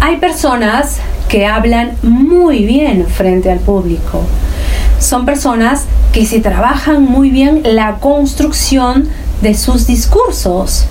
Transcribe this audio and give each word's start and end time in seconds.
Hay 0.00 0.18
personas 0.18 0.98
que 1.28 1.46
hablan 1.46 1.92
muy 2.02 2.64
bien 2.64 3.06
frente 3.06 3.50
al 3.50 3.58
público. 3.58 4.22
Son 4.98 5.24
personas 5.24 5.84
que 6.12 6.24
se 6.24 6.40
trabajan 6.40 7.02
muy 7.04 7.30
bien 7.30 7.62
la 7.64 7.96
construcción 7.96 9.08
de 9.42 9.54
sus 9.54 9.86
discursos. 9.86 10.86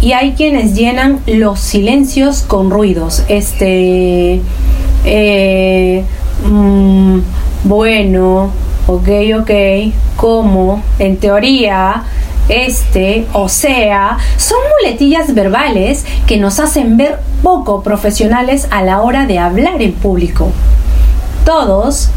Y 0.00 0.12
hay 0.12 0.32
quienes 0.32 0.74
llenan 0.74 1.20
los 1.26 1.60
silencios 1.60 2.42
con 2.42 2.70
ruidos. 2.70 3.24
Este. 3.28 4.40
Eh, 5.06 6.04
mm, 6.46 7.18
bueno, 7.64 8.50
ok, 8.86 9.08
ok, 9.40 9.50
como, 10.16 10.82
en 10.98 11.16
teoría, 11.16 12.04
este, 12.48 13.26
o 13.32 13.48
sea, 13.48 14.18
son 14.36 14.58
muletillas 14.80 15.34
verbales 15.34 16.04
que 16.26 16.36
nos 16.36 16.60
hacen 16.60 16.96
ver 16.96 17.18
poco 17.42 17.82
profesionales 17.82 18.68
a 18.70 18.82
la 18.82 19.00
hora 19.00 19.26
de 19.26 19.38
hablar 19.38 19.80
en 19.82 19.92
público. 19.92 20.52
Todos 21.44 22.08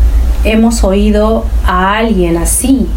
hemos 0.43 0.83
oído 0.83 1.45
a 1.65 1.97
alguien 1.97 2.37
así. 2.37 2.87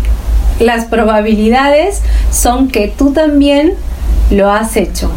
Las 0.58 0.84
probabilidades 0.84 2.02
son 2.30 2.68
que 2.68 2.88
tú 2.88 3.12
también 3.12 3.74
lo 4.30 4.50
has 4.50 4.76
hecho. 4.76 5.10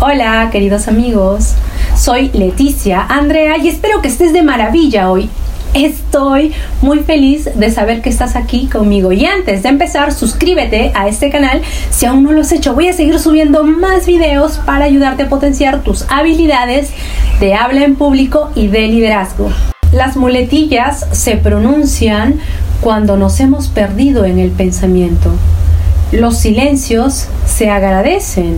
Hola, 0.00 0.48
queridos 0.50 0.88
amigos. 0.88 1.54
Soy 1.96 2.30
Leticia 2.32 3.04
Andrea 3.08 3.58
y 3.58 3.68
espero 3.68 4.00
que 4.00 4.08
estés 4.08 4.32
de 4.32 4.42
maravilla 4.42 5.10
hoy. 5.10 5.28
Estoy 5.74 6.52
muy 6.82 7.00
feliz 7.00 7.48
de 7.54 7.70
saber 7.70 8.02
que 8.02 8.10
estás 8.10 8.34
aquí 8.34 8.66
conmigo. 8.66 9.12
Y 9.12 9.24
antes 9.24 9.62
de 9.62 9.68
empezar, 9.68 10.12
suscríbete 10.12 10.90
a 10.94 11.06
este 11.06 11.30
canal 11.30 11.62
si 11.90 12.06
aún 12.06 12.24
no 12.24 12.32
lo 12.32 12.40
has 12.40 12.50
hecho. 12.50 12.74
Voy 12.74 12.88
a 12.88 12.92
seguir 12.92 13.18
subiendo 13.20 13.62
más 13.62 14.06
videos 14.06 14.58
para 14.58 14.86
ayudarte 14.86 15.24
a 15.24 15.28
potenciar 15.28 15.82
tus 15.82 16.06
habilidades 16.08 16.90
de 17.38 17.54
habla 17.54 17.84
en 17.84 17.94
público 17.94 18.50
y 18.56 18.66
de 18.66 18.88
liderazgo. 18.88 19.50
Las 19.92 20.16
muletillas 20.16 21.06
se 21.12 21.36
pronuncian 21.36 22.40
cuando 22.80 23.16
nos 23.16 23.38
hemos 23.40 23.68
perdido 23.68 24.24
en 24.24 24.38
el 24.38 24.50
pensamiento. 24.50 25.30
Los 26.12 26.38
silencios 26.38 27.28
se 27.46 27.70
agradecen, 27.70 28.56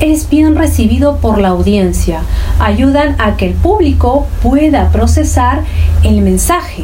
es 0.00 0.28
bien 0.28 0.56
recibido 0.56 1.18
por 1.18 1.38
la 1.38 1.50
audiencia, 1.50 2.22
ayudan 2.58 3.14
a 3.20 3.36
que 3.36 3.46
el 3.46 3.54
público 3.54 4.26
pueda 4.42 4.88
procesar 4.90 5.62
el 6.02 6.22
mensaje. 6.22 6.82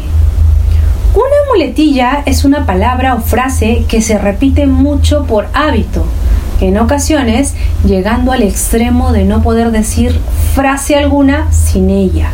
Una 1.14 1.50
muletilla 1.52 2.22
es 2.26 2.44
una 2.44 2.64
palabra 2.64 3.16
o 3.16 3.22
frase 3.22 3.86
que 3.88 4.00
se 4.02 4.16
repite 4.16 4.68
mucho 4.68 5.24
por 5.24 5.48
hábito, 5.52 6.04
en 6.60 6.78
ocasiones 6.78 7.54
llegando 7.84 8.30
al 8.30 8.44
extremo 8.44 9.10
de 9.10 9.24
no 9.24 9.42
poder 9.42 9.72
decir 9.72 10.20
frase 10.54 10.94
alguna 10.94 11.50
sin 11.50 11.90
ella. 11.90 12.28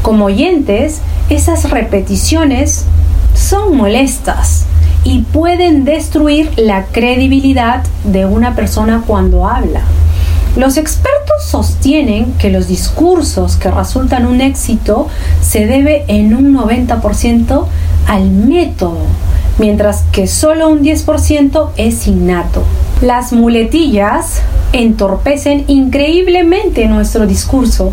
Como 0.00 0.26
oyentes, 0.26 1.02
esas 1.28 1.68
repeticiones 1.68 2.86
son 3.34 3.76
molestas 3.76 4.64
y 5.12 5.18
pueden 5.18 5.84
destruir 5.84 6.50
la 6.56 6.86
credibilidad 6.86 7.84
de 8.04 8.24
una 8.24 8.54
persona 8.54 9.02
cuando 9.06 9.46
habla. 9.46 9.82
Los 10.56 10.78
expertos 10.78 11.44
sostienen 11.44 12.32
que 12.38 12.48
los 12.48 12.66
discursos 12.66 13.56
que 13.56 13.70
resultan 13.70 14.24
un 14.24 14.40
éxito 14.40 15.08
se 15.42 15.66
debe 15.66 16.06
en 16.08 16.34
un 16.34 16.54
90% 16.54 17.66
al 18.06 18.30
método, 18.30 19.04
mientras 19.58 20.04
que 20.12 20.26
solo 20.26 20.70
un 20.70 20.82
10% 20.82 21.72
es 21.76 22.06
innato. 22.06 22.62
Las 23.02 23.32
muletillas 23.32 24.42
entorpecen 24.72 25.64
increíblemente 25.66 26.86
nuestro 26.86 27.26
discurso 27.26 27.92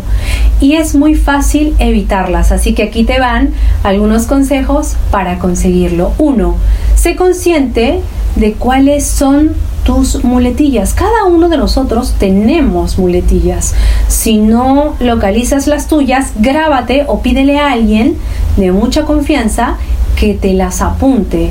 y 0.60 0.74
es 0.74 0.94
muy 0.94 1.16
fácil 1.16 1.74
evitarlas, 1.80 2.52
así 2.52 2.74
que 2.74 2.84
aquí 2.84 3.02
te 3.02 3.18
van 3.18 3.50
algunos 3.82 4.26
consejos 4.26 4.94
para 5.10 5.40
conseguirlo. 5.40 6.12
1. 6.18 6.54
Sé 6.94 7.16
consciente 7.16 7.98
de 8.36 8.52
cuáles 8.52 9.04
son 9.04 9.50
tus 9.82 10.22
muletillas. 10.22 10.94
Cada 10.94 11.24
uno 11.24 11.48
de 11.48 11.56
nosotros 11.56 12.14
tenemos 12.16 12.96
muletillas. 12.96 13.74
Si 14.06 14.38
no 14.38 14.94
localizas 15.00 15.66
las 15.66 15.88
tuyas, 15.88 16.34
grábate 16.36 17.02
o 17.08 17.20
pídele 17.20 17.58
a 17.58 17.72
alguien 17.72 18.16
de 18.56 18.70
mucha 18.70 19.06
confianza 19.06 19.76
que 20.14 20.34
te 20.34 20.52
las 20.52 20.80
apunte. 20.82 21.50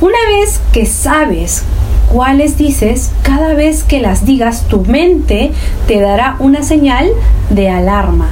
Una 0.00 0.18
vez 0.38 0.60
que 0.72 0.86
sabes 0.86 1.64
cuáles 2.12 2.58
dices, 2.58 3.12
cada 3.22 3.54
vez 3.54 3.84
que 3.84 4.00
las 4.00 4.26
digas, 4.26 4.64
tu 4.68 4.82
mente 4.82 5.52
te 5.86 6.00
dará 6.00 6.36
una 6.38 6.62
señal 6.62 7.08
de 7.48 7.70
alarma 7.70 8.28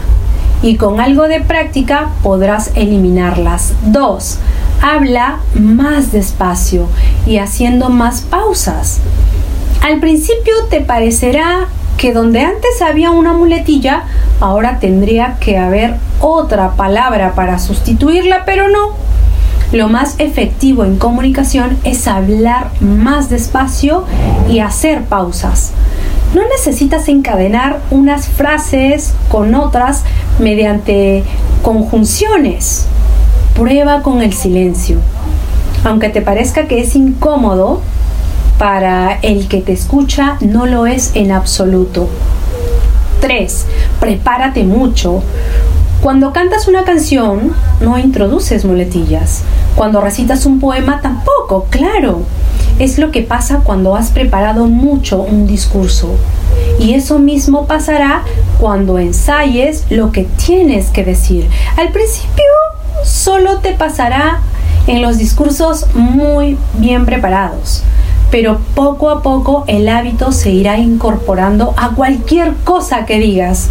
y 0.60 0.76
con 0.76 1.00
algo 1.00 1.28
de 1.28 1.40
práctica 1.40 2.10
podrás 2.22 2.72
eliminarlas. 2.74 3.72
2 3.86 4.38
habla 4.80 5.38
más 5.54 6.12
despacio 6.12 6.86
y 7.26 7.38
haciendo 7.38 7.88
más 7.88 8.22
pausas. 8.22 9.00
Al 9.82 10.00
principio 10.00 10.54
te 10.70 10.80
parecerá 10.80 11.68
que 11.96 12.12
donde 12.12 12.40
antes 12.40 12.80
había 12.80 13.10
una 13.10 13.32
muletilla, 13.32 14.04
ahora 14.40 14.78
tendría 14.78 15.36
que 15.40 15.58
haber 15.58 15.96
otra 16.20 16.72
palabra 16.72 17.34
para 17.34 17.58
sustituirla, 17.58 18.44
pero 18.44 18.68
no. 18.68 19.07
Lo 19.72 19.88
más 19.88 20.14
efectivo 20.18 20.84
en 20.84 20.96
comunicación 20.96 21.78
es 21.84 22.08
hablar 22.08 22.70
más 22.80 23.28
despacio 23.28 24.04
y 24.48 24.60
hacer 24.60 25.04
pausas. 25.04 25.72
No 26.34 26.42
necesitas 26.48 27.08
encadenar 27.08 27.80
unas 27.90 28.28
frases 28.28 29.14
con 29.30 29.54
otras 29.54 30.04
mediante 30.38 31.24
conjunciones 31.62 32.86
prueba 33.58 34.02
con 34.02 34.22
el 34.22 34.32
silencio. 34.32 34.98
Aunque 35.82 36.08
te 36.10 36.22
parezca 36.22 36.68
que 36.68 36.80
es 36.80 36.94
incómodo, 36.94 37.82
para 38.56 39.18
el 39.22 39.48
que 39.48 39.60
te 39.60 39.72
escucha 39.72 40.36
no 40.40 40.66
lo 40.66 40.86
es 40.86 41.12
en 41.14 41.32
absoluto. 41.32 42.08
3. 43.20 43.66
Prepárate 44.00 44.64
mucho. 44.64 45.22
Cuando 46.02 46.32
cantas 46.32 46.68
una 46.68 46.84
canción, 46.84 47.52
no 47.80 47.98
introduces 47.98 48.64
muletillas. 48.64 49.42
Cuando 49.74 50.00
recitas 50.00 50.46
un 50.46 50.60
poema, 50.60 51.00
tampoco, 51.00 51.66
claro. 51.70 52.22
Es 52.78 52.98
lo 52.98 53.10
que 53.10 53.22
pasa 53.22 53.62
cuando 53.64 53.96
has 53.96 54.10
preparado 54.10 54.66
mucho 54.66 55.20
un 55.20 55.48
discurso. 55.48 56.14
Y 56.78 56.94
eso 56.94 57.18
mismo 57.18 57.66
pasará 57.66 58.22
cuando 58.60 59.00
ensayes 59.00 59.86
lo 59.90 60.12
que 60.12 60.24
tienes 60.24 60.90
que 60.90 61.04
decir. 61.04 61.48
Al 61.76 61.90
principio 61.90 62.44
solo 63.04 63.58
te 63.58 63.72
pasará 63.72 64.40
en 64.86 65.02
los 65.02 65.18
discursos 65.18 65.86
muy 65.94 66.56
bien 66.74 67.06
preparados, 67.06 67.82
pero 68.30 68.60
poco 68.74 69.10
a 69.10 69.22
poco 69.22 69.64
el 69.66 69.88
hábito 69.88 70.30
se 70.30 70.50
irá 70.50 70.78
incorporando 70.78 71.74
a 71.76 71.90
cualquier 71.90 72.54
cosa 72.64 73.04
que 73.04 73.18
digas. 73.18 73.68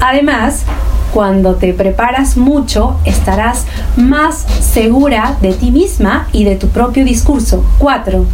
Además, 0.00 0.64
cuando 1.12 1.56
te 1.56 1.74
preparas 1.74 2.36
mucho, 2.36 2.96
estarás 3.04 3.66
más 3.96 4.46
segura 4.60 5.36
de 5.42 5.52
ti 5.52 5.70
misma 5.70 6.28
y 6.32 6.44
de 6.44 6.56
tu 6.56 6.68
propio 6.68 7.04
discurso. 7.04 7.64
4. 7.78 8.24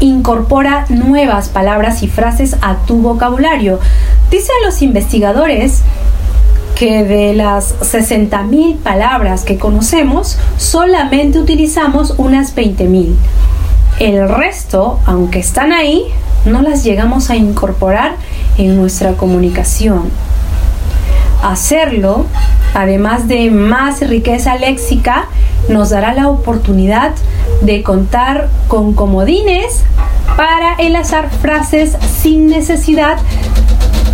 Incorpora 0.00 0.84
nuevas 0.90 1.48
palabras 1.48 2.02
y 2.02 2.08
frases 2.08 2.56
a 2.60 2.76
tu 2.86 2.98
vocabulario. 2.98 3.80
Dicen 4.30 4.54
los 4.64 4.82
investigadores 4.82 5.82
que 6.74 7.04
de 7.04 7.32
las 7.32 7.74
60.000 7.80 8.76
palabras 8.76 9.44
que 9.44 9.56
conocemos, 9.56 10.36
solamente 10.58 11.38
utilizamos 11.38 12.14
unas 12.18 12.54
20.000. 12.54 13.14
El 13.98 14.28
resto, 14.28 15.00
aunque 15.06 15.38
están 15.38 15.72
ahí, 15.72 16.04
no 16.44 16.60
las 16.60 16.84
llegamos 16.84 17.30
a 17.30 17.36
incorporar 17.36 18.16
en 18.58 18.76
nuestra 18.76 19.14
comunicación. 19.14 20.10
Hacerlo, 21.46 22.26
además 22.74 23.28
de 23.28 23.52
más 23.52 24.00
riqueza 24.00 24.56
léxica, 24.56 25.26
nos 25.68 25.90
dará 25.90 26.12
la 26.12 26.28
oportunidad 26.28 27.12
de 27.62 27.84
contar 27.84 28.48
con 28.66 28.94
comodines 28.94 29.84
para 30.36 30.74
enlazar 30.76 31.30
frases 31.30 31.96
sin 32.20 32.48
necesidad 32.48 33.18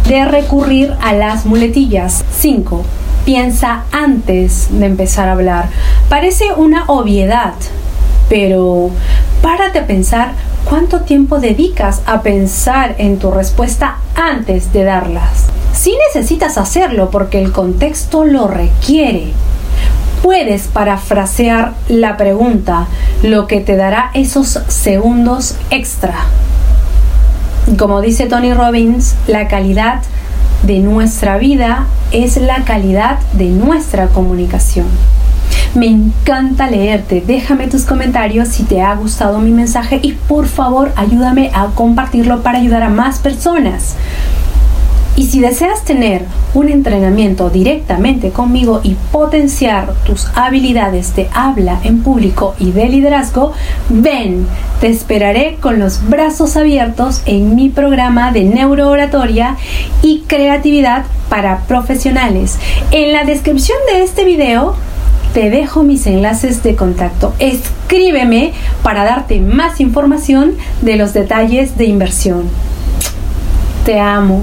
de 0.07 0.27
recurrir 0.27 0.95
a 1.01 1.15
las 1.15 1.47
muletillas. 1.47 2.23
5. 2.33 2.85
Piensa 3.25 3.85
antes 3.93 4.69
de 4.71 4.85
empezar 4.85 5.31
a 5.31 5.33
hablar. 5.33 5.71
Parece 6.11 6.53
una 6.53 6.85
obviedad, 6.87 7.55
pero 8.29 8.91
párate 9.41 9.79
a 9.79 9.87
pensar 9.87 10.33
cuánto 10.67 11.01
tiempo 11.01 11.41
dedicas 11.41 12.03
a 12.05 12.21
pensar 12.21 12.95
en 12.99 13.19
tu 13.19 13.31
respuesta 13.31 13.97
antes 14.17 14.71
de 14.75 14.85
darlas. 14.85 15.52
Si 15.75 15.95
necesitas 16.09 16.59
hacerlo 16.59 17.11
porque 17.11 17.43
el 17.43 17.53
contexto 17.53 18.25
lo 18.25 18.47
requiere, 18.47 19.33
puedes 20.23 20.69
parafrasear 20.69 21.75
la 21.89 22.17
pregunta, 22.17 22.87
lo 23.23 23.47
que 23.47 23.61
te 23.61 23.77
dará 23.77 24.11
esos 24.15 24.61
segundos 24.69 25.57
extra 25.71 26.27
como 27.79 28.01
dice 28.01 28.27
Tony 28.27 28.53
Robbins, 28.53 29.15
la 29.29 29.47
calidad 29.47 30.01
de 30.65 30.81
nuestra 30.81 31.39
vida 31.39 31.87
es 32.11 32.37
la 32.37 32.65
calidad 32.65 33.19
de 33.35 33.47
nuestra 33.47 34.09
comunicación. 34.09 34.87
Me 35.75 35.87
encanta 35.87 36.69
leerte. 36.69 37.23
Déjame 37.25 37.69
tus 37.69 37.85
comentarios 37.85 38.49
si 38.49 38.65
te 38.65 38.83
ha 38.83 38.95
gustado 38.95 39.39
mi 39.39 39.53
mensaje 39.53 40.01
y 40.03 40.13
por 40.13 40.47
favor 40.47 40.93
ayúdame 40.97 41.51
a 41.55 41.69
compartirlo 41.69 42.43
para 42.43 42.59
ayudar 42.59 42.83
a 42.83 42.91
más 42.91 43.21
personas. 43.21 43.95
Y 45.15 45.27
si 45.27 45.41
deseas 45.41 45.85
tener 45.85 46.25
un 46.55 46.71
entrenamiento 46.71 47.51
directamente 47.51 48.31
conmigo 48.31 48.81
y 48.83 48.97
potenciar 49.11 49.93
tus 50.07 50.27
habilidades 50.35 51.15
de 51.15 51.29
habla 51.35 51.81
en 51.85 52.03
público 52.03 52.55
y 52.59 52.73
de 52.73 52.89
liderazgo, 52.89 53.53
ven, 53.91 54.47
te 54.81 54.89
esperaré 54.89 55.59
con 55.61 55.79
los 55.79 56.09
brazos 56.09 56.57
abiertos 56.57 57.23
en 57.27 57.55
mi 57.55 57.69
programa 57.69 58.33
de 58.33 58.45
neurooratoria 58.45 59.57
y 60.01 60.21
creatividad 60.27 61.05
para 61.29 61.61
profesionales. 61.61 62.59
En 62.91 63.13
la 63.13 63.25
descripción 63.25 63.79
de 63.93 64.03
este 64.03 64.25
video 64.25 64.75
te 65.35 65.51
dejo 65.51 65.83
mis 65.83 66.07
enlaces 66.07 66.63
de 66.63 66.75
contacto. 66.75 67.35
Escríbeme 67.39 68.53
para 68.83 69.05
darte 69.05 69.41
más 69.41 69.81
información 69.81 70.55
de 70.83 70.97
los 70.97 71.13
detalles 71.13 71.77
de 71.77 71.85
inversión. 71.87 72.45
Te 73.85 73.99
amo. 73.99 74.43